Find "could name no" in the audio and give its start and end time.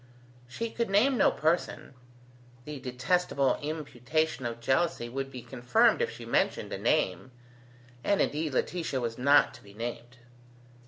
0.71-1.29